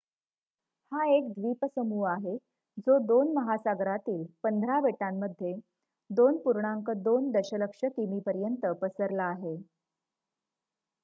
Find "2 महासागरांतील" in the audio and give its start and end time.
3.07-4.23